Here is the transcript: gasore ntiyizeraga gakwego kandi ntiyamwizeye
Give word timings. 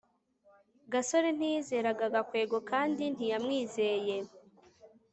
gasore 0.91 1.29
ntiyizeraga 1.37 2.05
gakwego 2.15 2.57
kandi 2.71 3.03
ntiyamwizeye 3.15 4.17